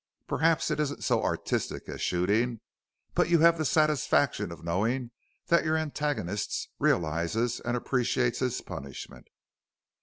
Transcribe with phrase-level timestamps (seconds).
[0.25, 2.59] Perhaps it isn't so artistic as shooting,
[3.13, 5.11] but you have the satisfaction of knowing
[5.45, 9.27] that your antagonist realizes and appreciates his punishment."